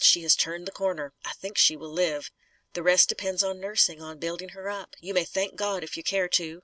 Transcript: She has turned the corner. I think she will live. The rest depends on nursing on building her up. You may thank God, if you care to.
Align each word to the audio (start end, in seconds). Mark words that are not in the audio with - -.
She 0.03 0.23
has 0.23 0.35
turned 0.35 0.65
the 0.65 0.71
corner. 0.71 1.13
I 1.23 1.33
think 1.33 1.59
she 1.59 1.75
will 1.77 1.91
live. 1.93 2.31
The 2.73 2.81
rest 2.81 3.07
depends 3.07 3.43
on 3.43 3.59
nursing 3.59 4.01
on 4.01 4.17
building 4.17 4.49
her 4.57 4.67
up. 4.67 4.95
You 4.99 5.13
may 5.13 5.25
thank 5.25 5.55
God, 5.55 5.83
if 5.83 5.95
you 5.95 6.01
care 6.01 6.27
to. 6.27 6.59